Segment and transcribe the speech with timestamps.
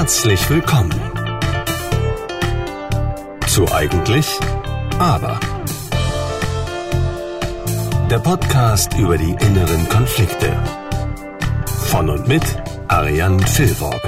[0.00, 0.98] Herzlich willkommen
[3.46, 4.26] zu Eigentlich,
[4.98, 5.38] aber.
[8.10, 10.56] Der Podcast über die inneren Konflikte.
[11.90, 12.42] Von und mit
[12.88, 14.00] Ariane Filborg.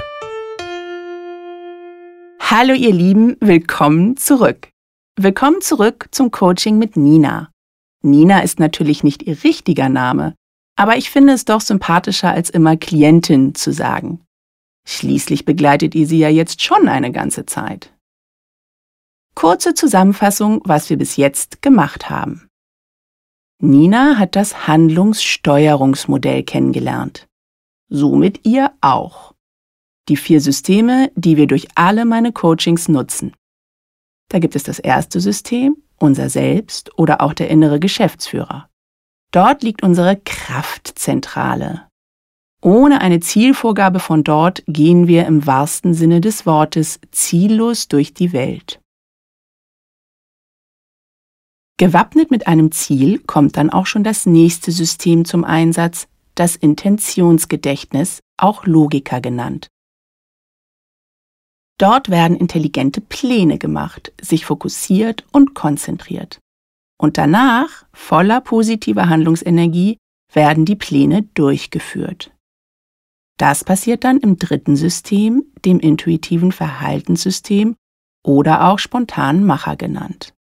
[2.40, 4.70] Hallo ihr Lieben, willkommen zurück.
[5.18, 7.50] Willkommen zurück zum Coaching mit Nina.
[8.00, 10.32] Nina ist natürlich nicht ihr richtiger Name,
[10.74, 14.24] aber ich finde es doch sympathischer als immer Klientin zu sagen.
[14.84, 17.92] Schließlich begleitet ihr sie ja jetzt schon eine ganze Zeit.
[19.34, 22.48] Kurze Zusammenfassung, was wir bis jetzt gemacht haben.
[23.60, 27.28] Nina hat das Handlungssteuerungsmodell kennengelernt.
[27.88, 29.34] Somit ihr auch.
[30.08, 33.34] Die vier Systeme, die wir durch alle meine Coachings nutzen.
[34.28, 38.68] Da gibt es das erste System, unser Selbst oder auch der innere Geschäftsführer.
[39.30, 41.86] Dort liegt unsere Kraftzentrale.
[42.64, 48.32] Ohne eine Zielvorgabe von dort gehen wir im wahrsten Sinne des Wortes ziellos durch die
[48.32, 48.80] Welt.
[51.76, 58.20] Gewappnet mit einem Ziel kommt dann auch schon das nächste System zum Einsatz, das Intentionsgedächtnis,
[58.36, 59.66] auch Logiker genannt.
[61.78, 66.38] Dort werden intelligente Pläne gemacht, sich fokussiert und konzentriert.
[66.96, 69.98] Und danach, voller positiver Handlungsenergie,
[70.32, 72.31] werden die Pläne durchgeführt.
[73.42, 77.74] Das passiert dann im dritten System, dem intuitiven Verhaltenssystem
[78.24, 80.32] oder auch spontanen Macher genannt.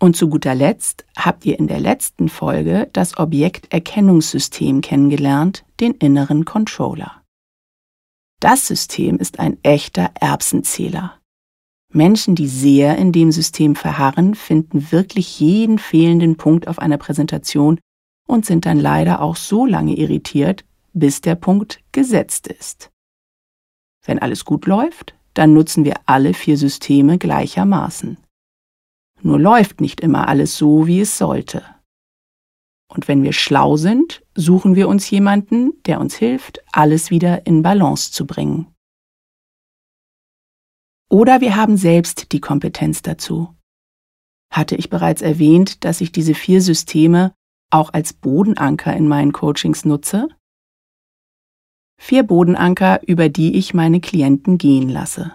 [0.00, 6.46] Und zu guter Letzt habt ihr in der letzten Folge das Objekterkennungssystem kennengelernt, den inneren
[6.46, 7.22] Controller.
[8.40, 11.18] Das System ist ein echter Erbsenzähler.
[11.92, 17.78] Menschen, die sehr in dem System verharren, finden wirklich jeden fehlenden Punkt auf einer Präsentation
[18.26, 20.64] und sind dann leider auch so lange irritiert,
[20.98, 22.90] bis der Punkt gesetzt ist.
[24.04, 28.16] Wenn alles gut läuft, dann nutzen wir alle vier Systeme gleichermaßen.
[29.22, 31.64] Nur läuft nicht immer alles so, wie es sollte.
[32.90, 37.62] Und wenn wir schlau sind, suchen wir uns jemanden, der uns hilft, alles wieder in
[37.62, 38.74] Balance zu bringen.
[41.10, 43.54] Oder wir haben selbst die Kompetenz dazu.
[44.50, 47.34] Hatte ich bereits erwähnt, dass ich diese vier Systeme
[47.70, 50.28] auch als Bodenanker in meinen Coachings nutze?
[52.00, 55.32] Vier Bodenanker, über die ich meine Klienten gehen lasse.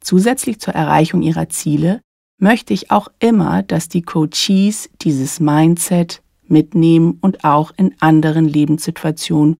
[0.00, 2.00] Zusätzlich zur Erreichung ihrer Ziele
[2.38, 9.56] möchte ich auch immer, dass die Coaches dieses Mindset mitnehmen und auch in anderen Lebenssituationen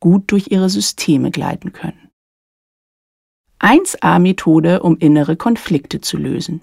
[0.00, 2.08] gut durch ihre Systeme gleiten können.
[3.60, 6.62] 1a-Methode, um innere Konflikte zu lösen.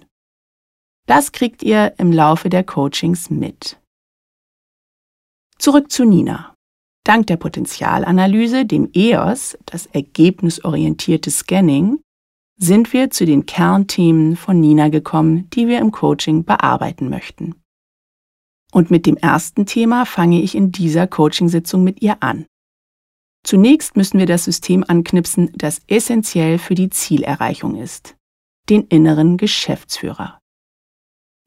[1.05, 3.79] Das kriegt ihr im Laufe der Coachings mit.
[5.57, 6.55] Zurück zu Nina.
[7.03, 11.99] Dank der Potenzialanalyse, dem EOS, das ergebnisorientierte Scanning,
[12.57, 17.55] sind wir zu den Kernthemen von Nina gekommen, die wir im Coaching bearbeiten möchten.
[18.71, 22.45] Und mit dem ersten Thema fange ich in dieser Coachingsitzung mit ihr an.
[23.43, 28.15] Zunächst müssen wir das System anknipsen, das essentiell für die Zielerreichung ist,
[28.69, 30.39] den inneren Geschäftsführer.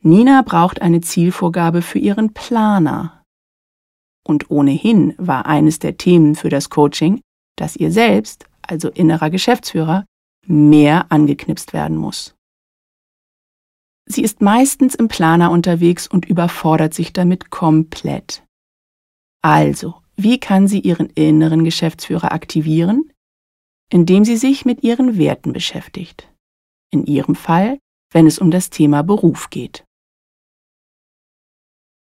[0.00, 3.21] Nina braucht eine Zielvorgabe für ihren Planer.
[4.26, 7.20] Und ohnehin war eines der Themen für das Coaching,
[7.56, 10.04] dass ihr selbst, also innerer Geschäftsführer,
[10.46, 12.34] mehr angeknipst werden muss.
[14.06, 18.44] Sie ist meistens im Planer unterwegs und überfordert sich damit komplett.
[19.42, 23.12] Also, wie kann sie ihren inneren Geschäftsführer aktivieren?
[23.90, 26.28] Indem sie sich mit ihren Werten beschäftigt.
[26.90, 27.78] In ihrem Fall,
[28.12, 29.84] wenn es um das Thema Beruf geht.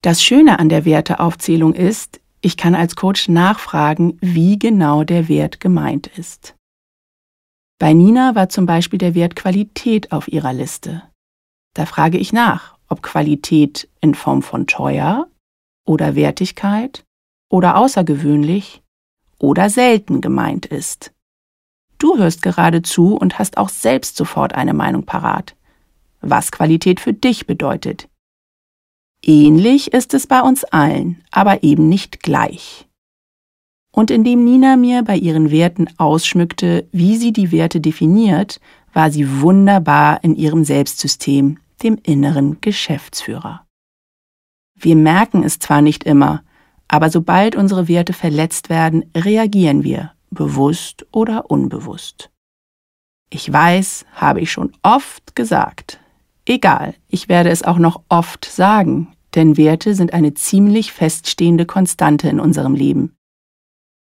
[0.02, 5.60] Das Schöne an der Werteaufzählung ist, ich kann als Coach nachfragen, wie genau der Wert
[5.60, 6.56] gemeint ist.
[7.80, 11.04] Bei Nina war zum Beispiel der Wert Qualität auf ihrer Liste.
[11.74, 15.28] Da frage ich nach, ob Qualität in Form von teuer
[15.86, 17.06] oder Wertigkeit
[17.50, 18.82] oder außergewöhnlich
[19.38, 21.14] oder selten gemeint ist.
[21.98, 25.56] Du hörst gerade zu und hast auch selbst sofort eine Meinung parat,
[26.22, 28.09] was Qualität für dich bedeutet.
[29.24, 32.88] Ähnlich ist es bei uns allen, aber eben nicht gleich.
[33.92, 38.62] Und indem Nina mir bei ihren Werten ausschmückte, wie sie die Werte definiert,
[38.94, 43.66] war sie wunderbar in ihrem Selbstsystem, dem inneren Geschäftsführer.
[44.76, 46.44] Wir merken es zwar nicht immer,
[46.88, 52.30] aber sobald unsere Werte verletzt werden, reagieren wir, bewusst oder unbewusst.
[53.30, 55.99] Ich weiß, habe ich schon oft gesagt.
[56.50, 62.28] Egal, ich werde es auch noch oft sagen, denn Werte sind eine ziemlich feststehende Konstante
[62.28, 63.16] in unserem Leben.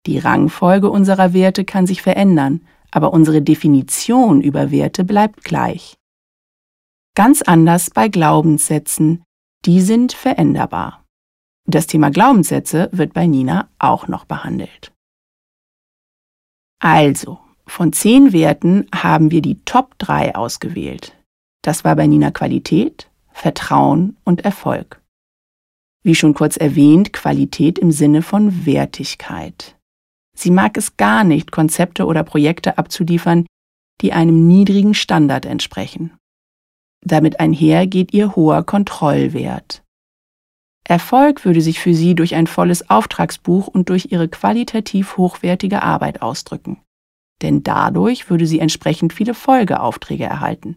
[0.05, 5.96] Die Rangfolge unserer Werte kann sich verändern, aber unsere Definition über Werte bleibt gleich.
[7.14, 9.25] Ganz anders bei Glaubenssätzen,
[9.64, 11.02] die sind veränderbar.
[11.67, 14.93] Das Thema Glaubenssätze wird bei Nina auch noch behandelt.
[16.79, 21.17] Also, von zehn Werten haben wir die Top 3 ausgewählt.
[21.65, 25.01] Das war bei Nina Qualität, Vertrauen und Erfolg.
[26.03, 29.75] Wie schon kurz erwähnt, Qualität im Sinne von Wertigkeit.
[30.37, 33.47] Sie mag es gar nicht, Konzepte oder Projekte abzuliefern,
[34.03, 36.13] die einem niedrigen Standard entsprechen.
[37.03, 39.83] Damit einher geht ihr hoher Kontrollwert.
[40.87, 46.21] Erfolg würde sich für sie durch ein volles Auftragsbuch und durch ihre qualitativ hochwertige Arbeit
[46.21, 46.83] ausdrücken.
[47.41, 50.77] Denn dadurch würde sie entsprechend viele Folgeaufträge erhalten.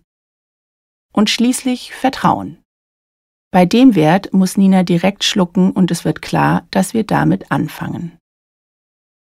[1.18, 2.60] Und schließlich Vertrauen.
[3.52, 8.20] Bei dem Wert muss Nina direkt schlucken und es wird klar, dass wir damit anfangen.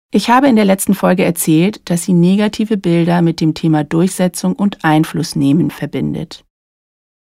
[0.09, 4.56] Ich habe in der letzten Folge erzählt, dass sie negative Bilder mit dem Thema Durchsetzung
[4.56, 6.45] und Einfluss nehmen verbindet.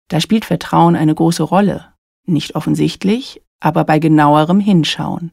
[0.06, 1.92] Da spielt Vertrauen eine große Rolle,
[2.24, 5.32] nicht offensichtlich, aber bei genauerem Hinschauen.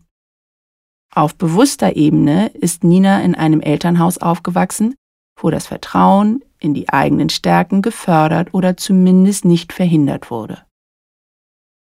[1.13, 4.95] Auf bewusster Ebene ist Nina in einem Elternhaus aufgewachsen,
[5.39, 10.65] wo das Vertrauen in die eigenen Stärken gefördert oder zumindest nicht verhindert wurde.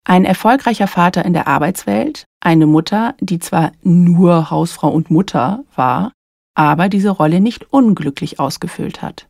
[0.05, 6.13] Ein erfolgreicher Vater in der Arbeitswelt, eine Mutter, die zwar nur Hausfrau und Mutter war,
[6.55, 9.29] aber diese Rolle nicht unglücklich ausgefüllt hat.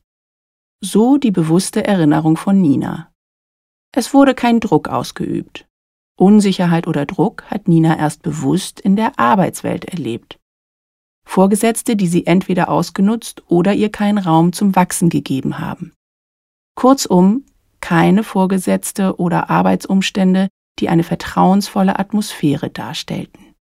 [0.82, 3.10] So die bewusste Erinnerung von Nina.
[3.94, 5.66] Es wurde kein Druck ausgeübt.
[6.18, 10.38] Unsicherheit oder Druck hat Nina erst bewusst in der Arbeitswelt erlebt.
[11.26, 15.92] Vorgesetzte, die sie entweder ausgenutzt oder ihr keinen Raum zum Wachsen gegeben haben.
[16.76, 17.44] Kurzum,
[17.80, 23.54] keine Vorgesetzte oder Arbeitsumstände, die eine vertrauensvolle Atmosphäre darstellten.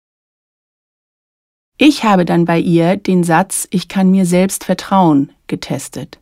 [1.79, 6.20] Ich habe dann bei ihr den Satz Ich kann mir selbst vertrauen getestet.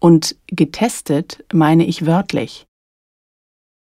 [0.00, 2.66] Und getestet meine ich wörtlich.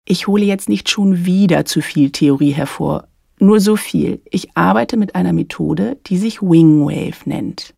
[0.06, 3.08] Ich hole jetzt nicht schon wieder zu viel Theorie hervor,
[3.42, 4.22] nur so viel.
[4.30, 7.74] Ich arbeite mit einer Methode, die sich Wingwave nennt.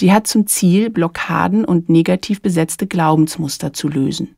[0.00, 4.36] Die hat zum Ziel, Blockaden und negativ besetzte Glaubensmuster zu lösen.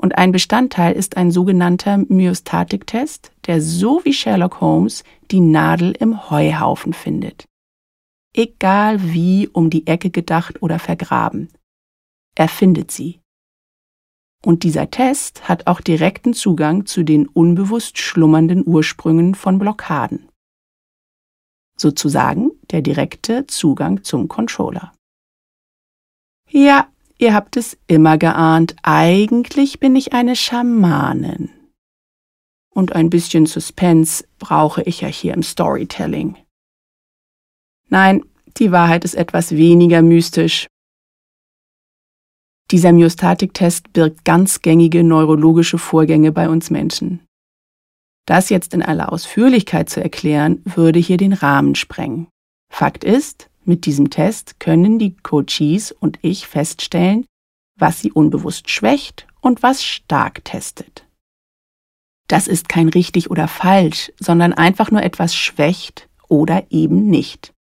[0.00, 6.30] Und ein Bestandteil ist ein sogenannter Myostatik-Test, der so wie Sherlock Holmes die Nadel im
[6.30, 7.46] Heuhaufen findet.
[8.34, 11.48] Egal wie um die Ecke gedacht oder vergraben.
[12.36, 13.20] Er findet sie.
[14.44, 20.28] Und dieser Test hat auch direkten Zugang zu den unbewusst schlummernden Ursprüngen von Blockaden.
[21.76, 24.92] Sozusagen der direkte Zugang zum Controller.
[26.50, 26.88] Ja,
[27.20, 31.50] Ihr habt es immer geahnt, eigentlich bin ich eine Schamanin.
[32.72, 36.36] Und ein bisschen Suspense brauche ich ja hier im Storytelling.
[37.88, 38.24] Nein,
[38.58, 40.68] die Wahrheit ist etwas weniger mystisch.
[42.70, 47.20] Dieser Myostatik-Test birgt ganz gängige neurologische Vorgänge bei uns Menschen.
[48.26, 52.28] Das jetzt in aller Ausführlichkeit zu erklären, würde hier den Rahmen sprengen.
[52.70, 57.24] Fakt ist, mit diesem Test können die Coaches und ich feststellen,
[57.78, 61.06] was sie unbewusst schwächt und was stark testet.
[62.28, 67.54] Das ist kein richtig oder falsch, sondern einfach nur etwas schwächt oder eben nicht.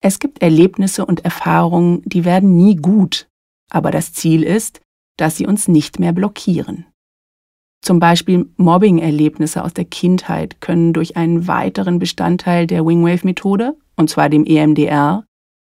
[0.00, 3.28] Es gibt Erlebnisse und Erfahrungen, die werden nie gut,
[3.72, 4.80] aber das Ziel ist,
[5.16, 6.86] dass sie uns nicht mehr blockieren.
[7.80, 14.28] Zum Beispiel Mobbing-Erlebnisse aus der Kindheit können durch einen weiteren Bestandteil der Wingwave-Methode, und zwar
[14.28, 15.24] dem EMDR,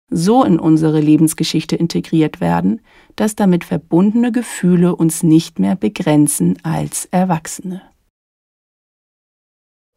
[0.10, 2.82] so in unsere Lebensgeschichte integriert werden,
[3.16, 7.82] dass damit verbundene Gefühle uns nicht mehr begrenzen als Erwachsene.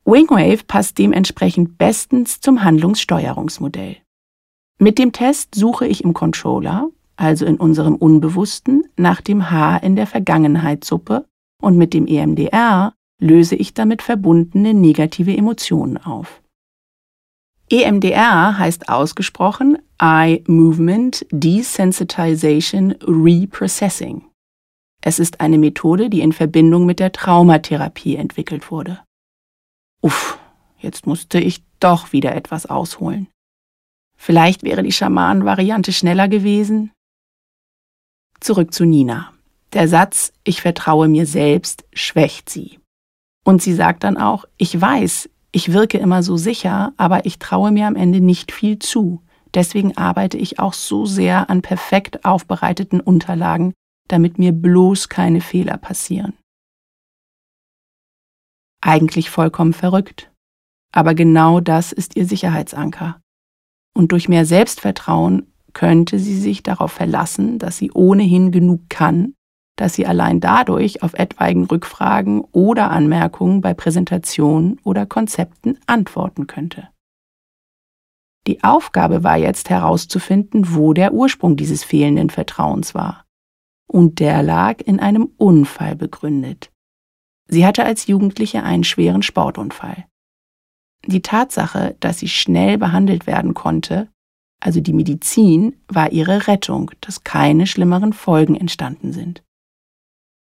[0.07, 3.97] Wingwave passt dementsprechend bestens zum Handlungssteuerungsmodell.
[4.78, 9.96] Mit dem Test suche ich im Controller, also in unserem Unbewussten, nach dem Haar in
[9.96, 11.26] der Vergangenheitssuppe
[11.61, 16.42] und mit dem EMDR löse ich damit verbundene negative Emotionen auf.
[17.68, 24.25] EMDR heißt ausgesprochen Eye Movement Desensitization Reprocessing.
[25.02, 29.00] Es ist eine Methode, die in Verbindung mit der Traumatherapie entwickelt wurde.
[30.02, 30.38] Uff,
[30.78, 33.28] jetzt musste ich doch wieder etwas ausholen.
[34.16, 36.92] Vielleicht wäre die Schamanen-Variante schneller gewesen?
[38.40, 39.33] Zurück zu Nina.
[39.73, 42.78] Der Satz Ich vertraue mir selbst schwächt sie.
[43.45, 47.71] Und sie sagt dann auch, ich weiß, ich wirke immer so sicher, aber ich traue
[47.71, 49.23] mir am Ende nicht viel zu.
[49.55, 53.73] Deswegen arbeite ich auch so sehr an perfekt aufbereiteten Unterlagen,
[54.09, 56.35] damit mir bloß keine Fehler passieren.
[58.83, 60.31] Eigentlich vollkommen verrückt.
[60.93, 63.21] Aber genau das ist ihr Sicherheitsanker.
[63.95, 69.35] Und durch mehr Selbstvertrauen könnte sie sich darauf verlassen, dass sie ohnehin genug kann,
[69.76, 76.88] dass sie allein dadurch auf etwaigen Rückfragen oder Anmerkungen bei Präsentationen oder Konzepten antworten könnte.
[78.47, 83.26] Die Aufgabe war jetzt herauszufinden, wo der Ursprung dieses fehlenden Vertrauens war.
[83.87, 86.73] Und der lag in einem Unfall begründet.
[87.49, 90.06] Sie hatte als Jugendliche einen schweren Sportunfall.
[91.04, 94.09] Die Tatsache, dass sie schnell behandelt werden konnte,
[94.66, 99.44] also die Medizin, war ihre Rettung, dass keine schlimmeren Folgen entstanden sind.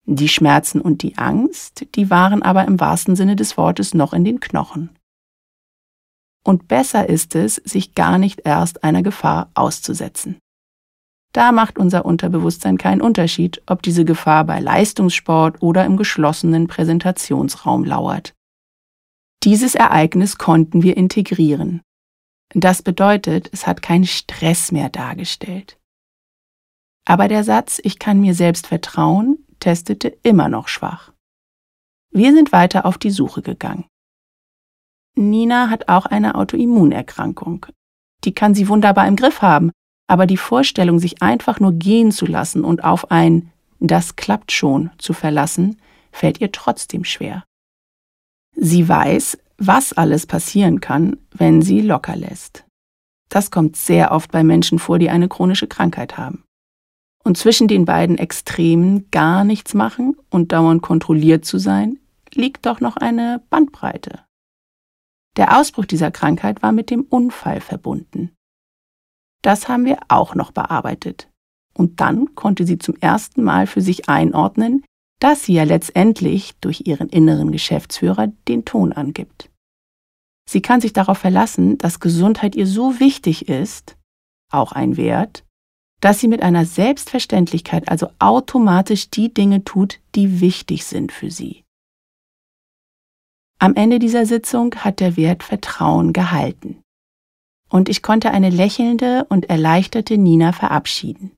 [0.05, 4.23] Die Schmerzen und die Angst, die waren aber im wahrsten Sinne des Wortes noch in
[4.23, 4.91] den Knochen.
[6.43, 10.37] Und besser ist es, sich gar nicht erst einer Gefahr auszusetzen.
[11.33, 17.85] Da macht unser Unterbewusstsein keinen Unterschied, ob diese Gefahr bei Leistungssport oder im geschlossenen Präsentationsraum
[17.85, 18.35] lauert.
[19.43, 21.81] Dieses Ereignis konnten wir integrieren.
[22.53, 25.77] Das bedeutet, es hat keinen Stress mehr dargestellt.
[27.05, 31.11] Aber der Satz, ich kann mir selbst vertrauen, testete immer noch schwach.
[32.11, 33.85] Wir sind weiter auf die Suche gegangen.
[35.15, 37.65] Nina hat auch eine Autoimmunerkrankung.
[38.23, 39.71] Die kann sie wunderbar im Griff haben,
[40.07, 44.91] aber die Vorstellung, sich einfach nur gehen zu lassen und auf ein Das klappt schon
[44.99, 45.81] zu verlassen,
[46.11, 47.43] fällt ihr trotzdem schwer.
[48.55, 52.65] Sie weiß, was alles passieren kann, wenn sie locker lässt.
[53.29, 56.43] Das kommt sehr oft bei Menschen vor, die eine chronische Krankheit haben.
[57.23, 61.99] Und zwischen den beiden Extremen gar nichts machen und dauernd kontrolliert zu sein,
[62.33, 64.21] liegt doch noch eine Bandbreite.
[65.37, 68.31] Der Ausbruch dieser Krankheit war mit dem Unfall verbunden.
[69.43, 71.29] Das haben wir auch noch bearbeitet.
[71.73, 74.83] Und dann konnte sie zum ersten Mal für sich einordnen,
[75.19, 79.50] dass sie ja letztendlich durch ihren inneren Geschäftsführer den Ton angibt.
[80.51, 83.95] Sie kann sich darauf verlassen, dass Gesundheit ihr so wichtig ist,
[84.51, 85.45] auch ein Wert,
[86.01, 91.63] dass sie mit einer Selbstverständlichkeit also automatisch die Dinge tut, die wichtig sind für sie.
[93.59, 96.81] Am Ende dieser Sitzung hat der Wert Vertrauen gehalten.
[97.69, 101.31] Und ich konnte eine lächelnde und erleichterte Nina verabschieden.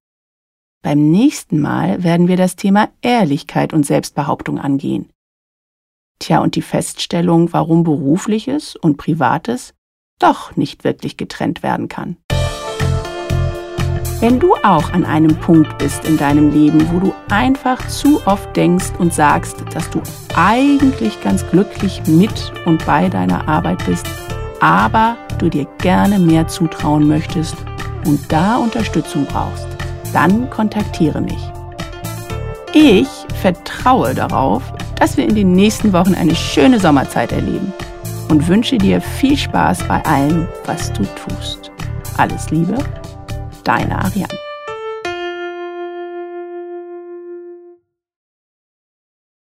[0.81, 5.12] Beim nächsten Mal werden wir das Thema Ehrlichkeit und Selbstbehauptung angehen.
[6.23, 9.73] Tja, und die Feststellung, warum berufliches und privates
[10.19, 12.15] doch nicht wirklich getrennt werden kann.
[14.21, 18.55] Wenn du auch an einem Punkt bist in deinem Leben, wo du einfach zu oft
[18.55, 20.01] denkst und sagst, dass du
[20.33, 24.07] eigentlich ganz glücklich mit und bei deiner Arbeit bist,
[24.61, 27.57] aber du dir gerne mehr zutrauen möchtest
[28.05, 29.67] und da Unterstützung brauchst,
[30.13, 31.51] dann kontaktiere mich.
[32.73, 33.09] Ich
[33.41, 34.63] vertraue darauf,
[34.95, 37.73] dass wir in den nächsten Wochen eine schöne Sommerzeit erleben
[38.29, 41.71] und wünsche dir viel Spaß bei allem, was du tust.
[42.17, 42.77] Alles Liebe,
[43.63, 44.42] deine Ariane.